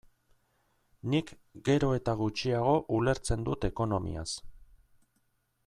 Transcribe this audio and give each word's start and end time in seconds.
Nik 1.13 1.29
gero 1.67 1.89
eta 1.97 2.15
gutxiago 2.21 2.73
ulertzen 3.01 3.47
dut 3.51 3.69
ekonomiaz. 3.73 4.29